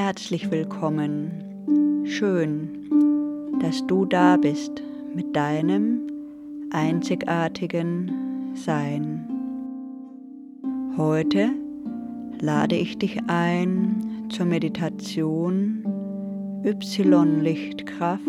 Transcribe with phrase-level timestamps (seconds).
[0.00, 2.04] Herzlich willkommen.
[2.06, 4.80] Schön, dass du da bist
[5.12, 6.06] mit deinem
[6.70, 9.28] einzigartigen Sein.
[10.96, 11.50] Heute
[12.38, 15.82] lade ich dich ein zur Meditation
[16.64, 18.22] Y-Lichtkraft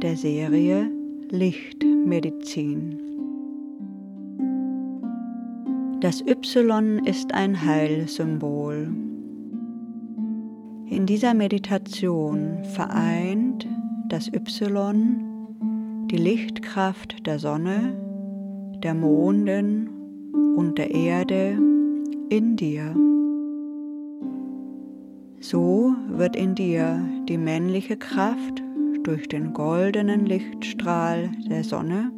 [0.00, 0.88] der Serie
[1.28, 3.00] Lichtmedizin.
[6.00, 9.03] Das Y ist ein Heilsymbol.
[10.94, 13.66] In dieser Meditation vereint
[14.08, 17.96] das Y die Lichtkraft der Sonne,
[18.80, 19.90] der Monden
[20.56, 21.58] und der Erde
[22.28, 22.94] in dir.
[25.40, 28.62] So wird in dir die männliche Kraft
[29.02, 32.12] durch den goldenen Lichtstrahl der Sonne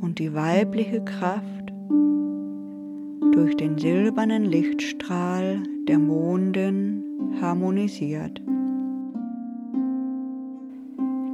[0.00, 1.72] und die weibliche Kraft
[3.32, 7.07] durch den silbernen Lichtstrahl der Monden
[7.40, 8.40] harmonisiert.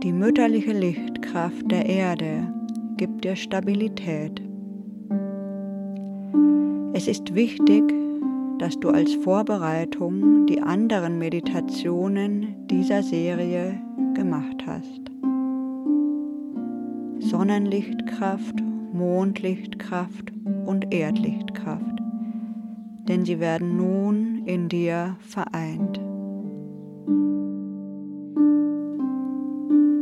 [0.03, 2.53] Die mütterliche Lichtkraft der Erde
[2.97, 4.43] gibt dir Stabilität.
[6.93, 7.83] Es ist wichtig,
[8.59, 13.81] dass du als Vorbereitung die anderen Meditationen dieser Serie
[14.15, 15.01] gemacht hast.
[17.19, 20.33] Sonnenlichtkraft, Mondlichtkraft
[20.67, 21.95] und Erdlichtkraft
[23.09, 26.01] denn sie werden nun in dir vereint.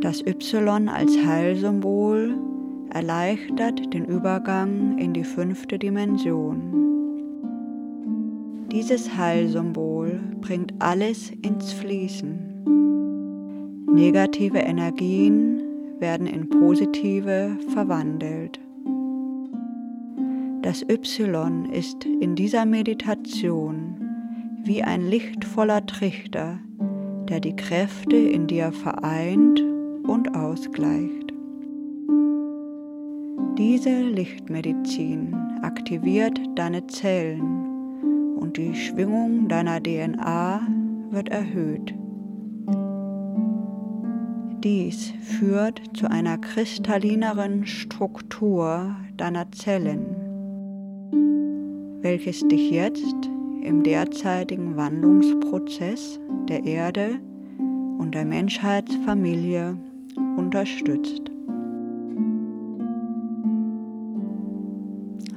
[0.03, 2.35] Das Y als Heilsymbol
[2.91, 6.83] erleichtert den Übergang in die fünfte Dimension.
[8.73, 12.65] Dieses Heilsymbol bringt alles ins Fließen.
[13.95, 15.63] Negative Energien
[15.98, 18.59] werden in positive verwandelt.
[20.63, 24.02] Das Y ist in dieser Meditation
[24.64, 26.58] wie ein lichtvoller Trichter,
[27.28, 29.61] der die Kräfte in dir vereint
[30.06, 31.33] und ausgleicht.
[33.58, 40.67] Diese Lichtmedizin aktiviert deine Zellen und die Schwingung deiner DNA
[41.11, 41.95] wird erhöht.
[44.64, 50.22] Dies führt zu einer kristallineren Struktur deiner Zellen
[52.02, 53.30] welches dich jetzt
[53.62, 57.20] im derzeitigen Wandlungsprozess der Erde
[57.98, 59.77] und der Menschheitsfamilie
[60.36, 61.30] unterstützt.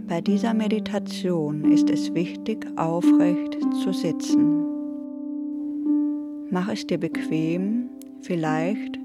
[0.08, 4.64] Bei dieser Meditation ist es wichtig, aufrecht zu sitzen.
[6.52, 7.90] Mach es dir bequem,
[8.22, 9.00] vielleicht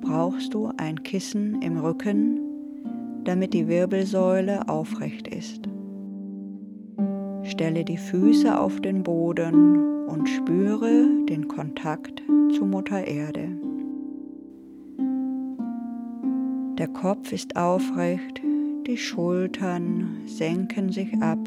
[0.00, 2.40] brauchst du ein Kissen im Rücken,
[3.24, 5.71] damit die Wirbelsäule aufrecht ist.
[7.44, 12.22] Stelle die Füße auf den Boden und spüre den Kontakt
[12.54, 13.48] zu Mutter Erde.
[16.78, 18.40] Der Kopf ist aufrecht,
[18.86, 21.38] die Schultern senken sich ab,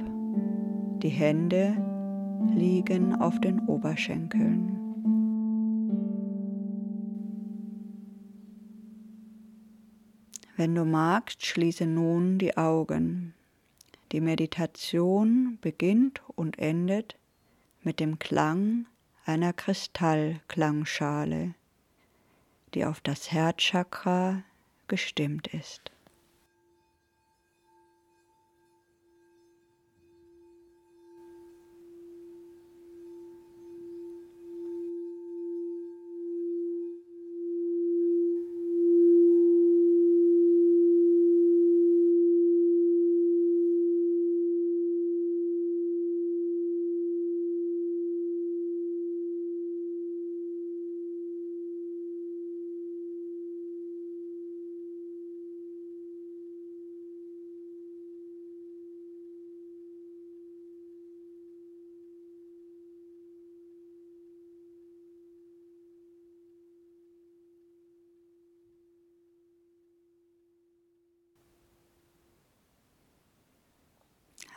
[1.04, 1.76] die Hände
[2.56, 4.76] liegen auf den Oberschenkeln.
[10.58, 13.35] Wenn du magst, schließe nun die Augen.
[14.12, 17.18] Die Meditation beginnt und endet
[17.82, 18.86] mit dem Klang
[19.26, 21.56] einer Kristallklangschale,
[22.74, 24.44] die auf das Herzchakra
[24.88, 25.92] gestimmt ist.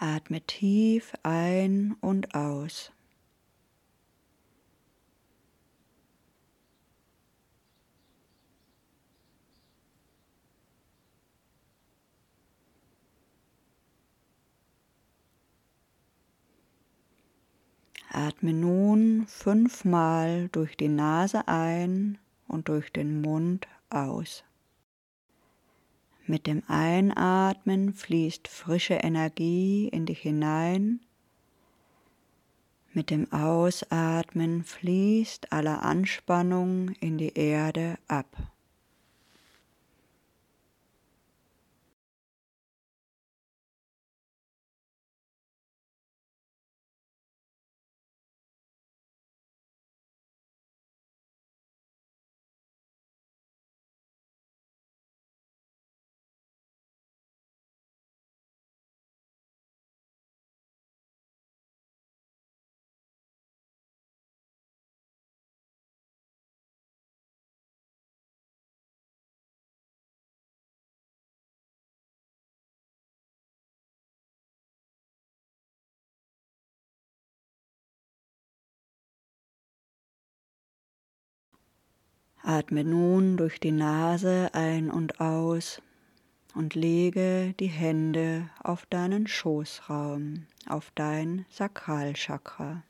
[0.01, 2.93] Atme tief ein und aus.
[18.11, 24.45] Atme nun fünfmal durch die Nase ein und durch den Mund aus.
[26.31, 31.01] Mit dem Einatmen fließt frische Energie in dich hinein.
[32.93, 38.27] Mit dem Ausatmen fließt alle Anspannung in die Erde ab.
[82.49, 85.83] Atme nun durch die Nase ein und aus
[86.55, 92.83] und lege die Hände auf deinen Schoßraum, auf dein Sakralchakra.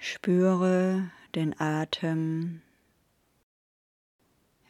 [0.00, 2.60] Spüre den Atem,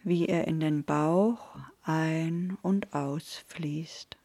[0.04, 4.18] wie er in den Bauch ein- und ausfließt.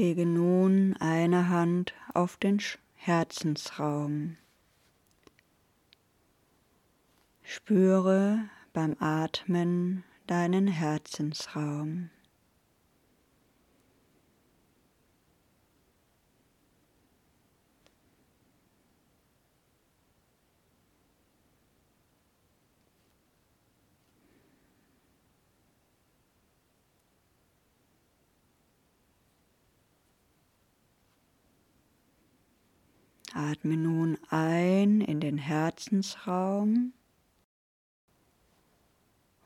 [0.00, 2.58] Lege nun eine Hand auf den
[2.94, 4.38] Herzensraum.
[7.42, 12.08] Spüre beim Atmen deinen Herzensraum.
[33.34, 36.92] Atme nun ein in den Herzensraum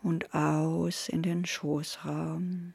[0.03, 2.75] und aus in den Schoßraum.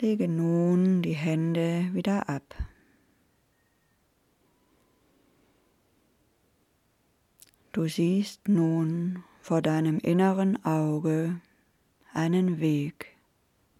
[0.00, 2.56] Lege nun die Hände wieder ab.
[7.72, 11.38] Du siehst nun vor deinem inneren Auge
[12.14, 13.14] einen Weg,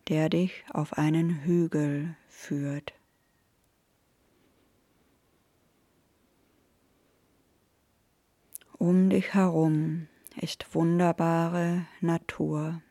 [0.09, 2.93] der dich auf einen Hügel führt.
[8.77, 10.07] Um dich herum
[10.37, 12.83] ist wunderbare Natur,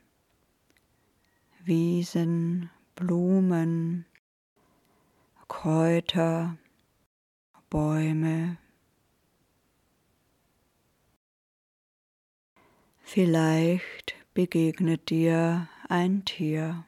[1.63, 4.05] Wiesen, Blumen,
[5.47, 6.57] Kräuter,
[7.69, 8.57] Bäume.
[13.01, 16.83] Vielleicht begegnet dir ein Tier.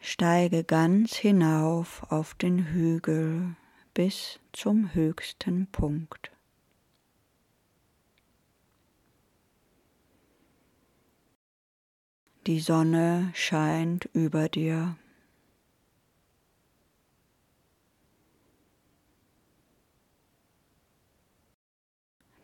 [0.00, 3.56] Steige ganz hinauf auf den Hügel
[3.92, 6.30] bis zum höchsten Punkt.
[12.46, 14.96] Die Sonne scheint über dir.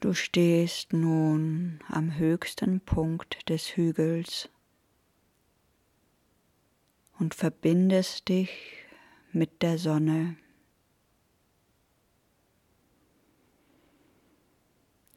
[0.01, 4.51] Du stehst nun am höchsten Punkt des Hügels
[7.19, 8.85] und verbindest dich
[9.33, 10.37] mit der Sonne.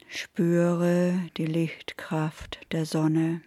[0.08, 3.42] Spüre die Lichtkraft der Sonne.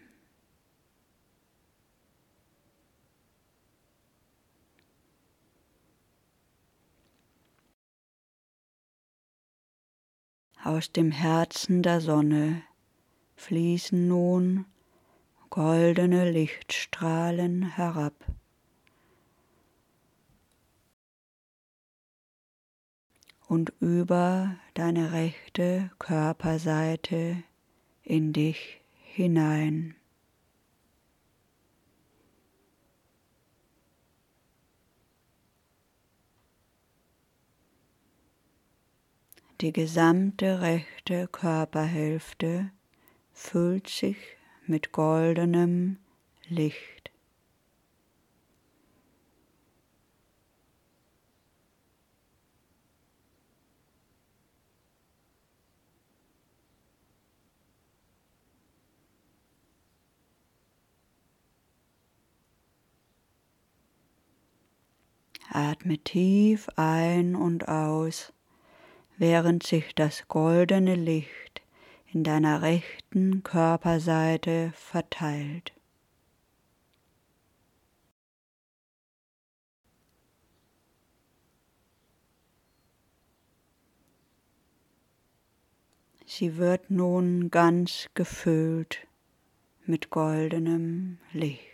[10.66, 12.64] Aus dem Herzen der Sonne
[13.36, 14.66] fließen nun
[15.50, 18.14] goldene Lichtstrahlen herab.
[23.46, 27.44] Und über deine rechte Körperseite
[28.04, 29.96] in dich hinein.
[39.64, 42.70] Die gesamte rechte Körperhälfte
[43.32, 44.18] füllt sich
[44.68, 46.00] mit goldenem
[46.50, 47.12] Licht.
[65.50, 68.34] Atme tief ein und aus,
[69.18, 71.62] während sich das goldene Licht
[72.12, 75.74] in deiner rechten Körperseite verteilt.
[86.26, 89.06] Sie wird nun ganz gefüllt
[89.86, 91.73] mit goldenem Licht.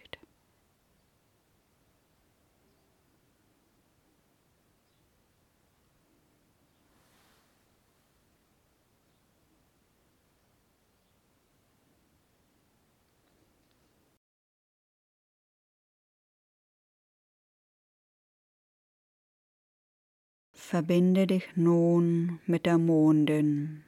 [20.71, 23.83] Verbinde dich nun mit der Mondin.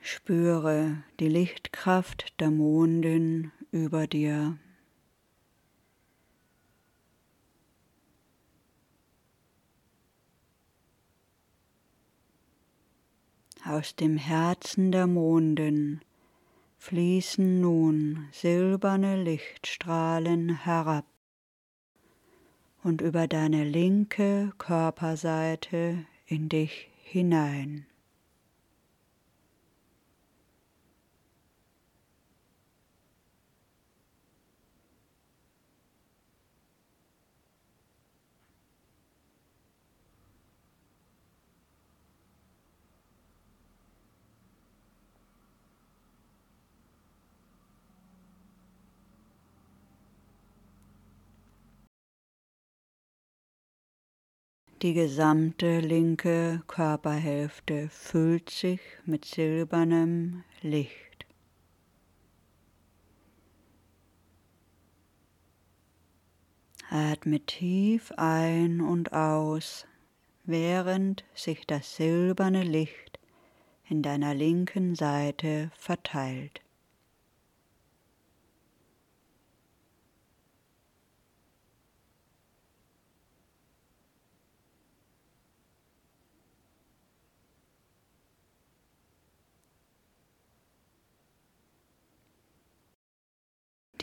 [0.00, 4.56] Spüre die Lichtkraft der Mondin über dir.
[13.64, 16.00] Aus dem Herzen der Mondin
[16.78, 21.06] fließen nun silberne Lichtstrahlen herab
[22.86, 27.84] und über deine linke Körperseite in dich hinein.
[54.82, 61.24] Die gesamte linke Körperhälfte füllt sich mit silbernem Licht.
[66.90, 69.86] Atme tief ein und aus,
[70.44, 73.18] während sich das silberne Licht
[73.88, 76.60] in deiner linken Seite verteilt.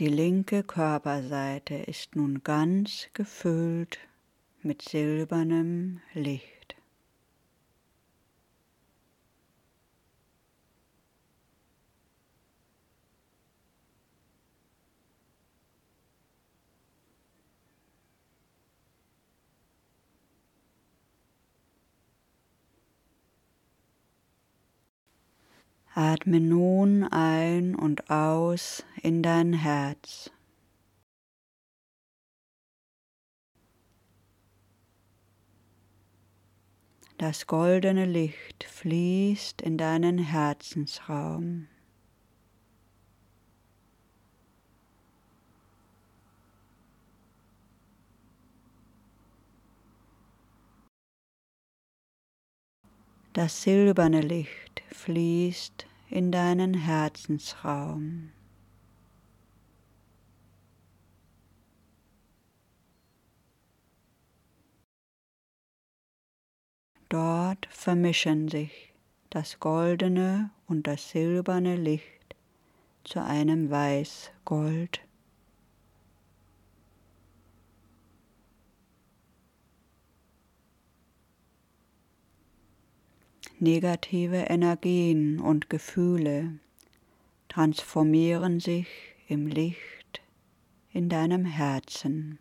[0.00, 4.00] Die linke Körperseite ist nun ganz gefüllt
[4.60, 6.53] mit silbernem Licht.
[25.96, 30.32] Atme nun ein und aus in dein Herz.
[37.16, 41.68] Das goldene Licht fließt in deinen Herzensraum.
[53.32, 58.30] Das silberne Licht fließt in deinen Herzensraum.
[67.08, 68.94] Dort vermischen sich
[69.30, 72.34] das goldene und das silberne Licht
[73.04, 75.00] zu einem Weißgold.
[83.64, 86.58] Negative Energien und Gefühle
[87.48, 88.86] transformieren sich
[89.26, 90.20] im Licht
[90.92, 92.38] in deinem Herzen.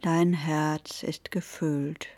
[0.00, 2.08] Dein Herz ist gefüllt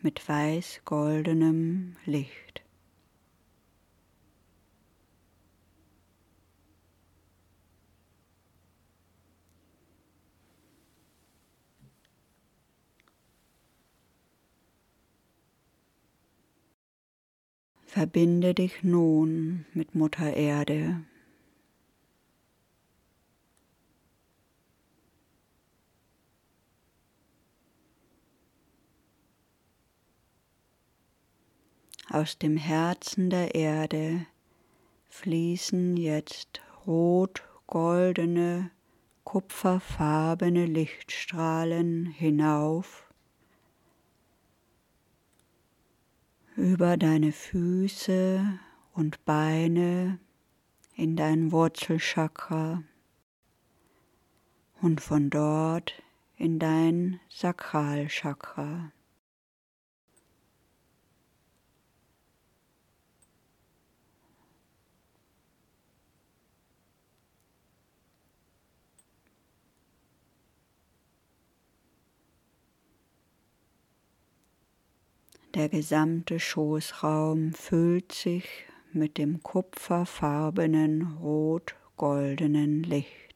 [0.00, 2.62] mit weiß-goldenem Licht.
[18.00, 21.02] Verbinde dich nun mit Mutter Erde.
[32.08, 34.24] Aus dem Herzen der Erde
[35.10, 38.70] fließen jetzt rot-goldene,
[39.24, 43.09] kupferfarbene Lichtstrahlen hinauf
[46.60, 48.46] über deine Füße
[48.92, 50.18] und Beine
[50.94, 52.82] in dein Wurzelchakra
[54.82, 56.02] und von dort
[56.36, 58.92] in dein Sakralchakra.
[75.54, 78.44] Der gesamte Schoßraum füllt sich
[78.92, 83.29] mit dem kupferfarbenen rot-goldenen Licht.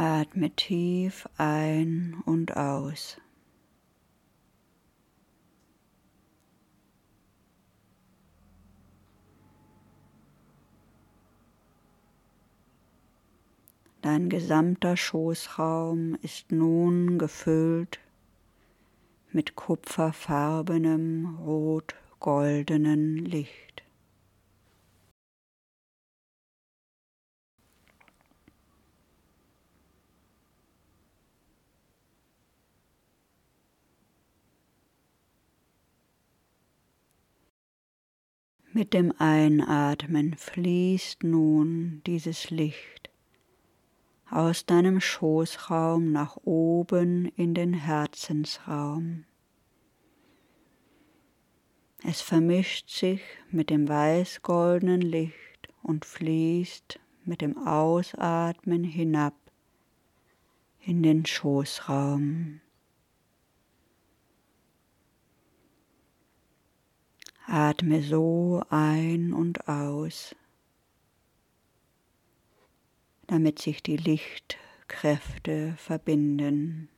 [0.00, 3.20] Atme tief ein und aus.
[14.02, 17.98] Dein gesamter Schoßraum ist nun gefüllt
[19.32, 23.82] mit kupferfarbenem rot-goldenen Licht.
[38.74, 43.10] Mit dem Einatmen fließt nun dieses Licht
[44.30, 49.24] aus deinem Schoßraum nach oben in den Herzensraum.
[52.04, 59.34] Es vermischt sich mit dem weiß-goldenen Licht und fließt mit dem Ausatmen hinab
[60.84, 62.60] in den Schoßraum.
[67.50, 70.36] Atme so ein und aus,
[73.26, 76.90] damit sich die Lichtkräfte verbinden.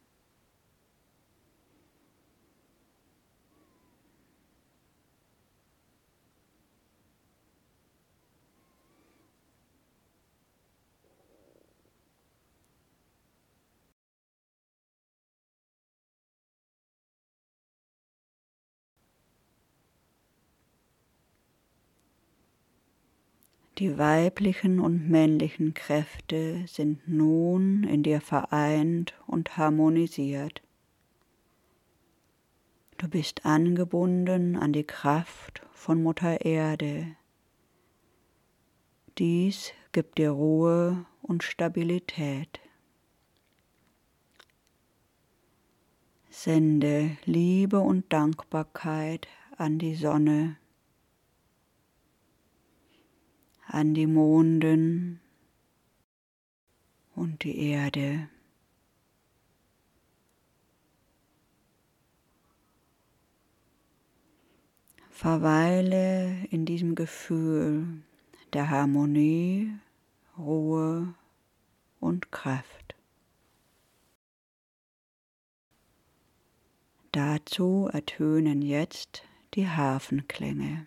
[23.81, 30.61] Die weiblichen und männlichen Kräfte sind nun in dir vereint und harmonisiert.
[32.99, 37.17] Du bist angebunden an die Kraft von Mutter Erde.
[39.17, 42.61] Dies gibt dir Ruhe und Stabilität.
[46.29, 50.60] Sende Liebe und Dankbarkeit an die Sonne
[53.73, 55.21] an die Monden
[57.15, 58.29] und die Erde.
[65.11, 68.03] Verweile in diesem Gefühl
[68.53, 69.73] der Harmonie,
[70.39, 71.15] Ruhe
[72.01, 72.97] und Kraft.
[77.13, 80.87] Dazu ertönen jetzt die Hafenklänge.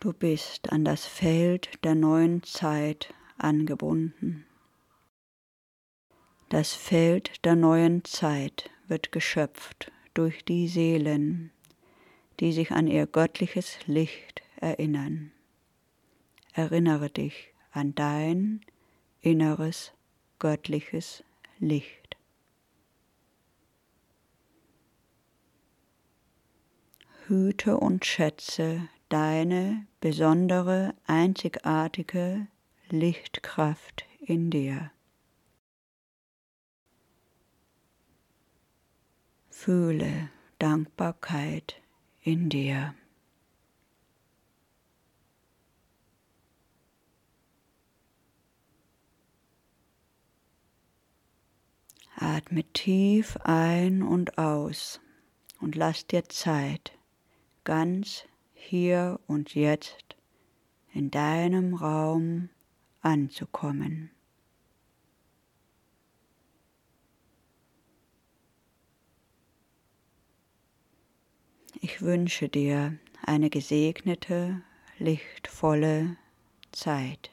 [0.00, 4.46] Du bist an das Feld der neuen Zeit angebunden.
[6.48, 11.50] Das Feld der neuen Zeit wird geschöpft durch die Seelen,
[12.40, 15.32] die sich an ihr göttliches Licht erinnern.
[16.54, 18.62] Erinnere dich an dein
[19.20, 19.92] inneres
[20.38, 21.24] göttliches
[21.58, 22.16] Licht.
[27.26, 32.46] Hüte und schätze deine besondere, einzigartige
[32.88, 34.90] Lichtkraft in dir.
[39.50, 41.82] Fühle Dankbarkeit
[42.22, 42.94] in dir.
[52.16, 55.00] Atme tief ein und aus
[55.60, 56.92] und lass dir Zeit,
[57.64, 58.24] ganz
[58.60, 60.16] hier und jetzt
[60.92, 62.50] in deinem Raum
[63.00, 64.10] anzukommen.
[71.80, 74.60] Ich wünsche dir eine gesegnete,
[74.98, 76.16] lichtvolle
[76.72, 77.29] Zeit.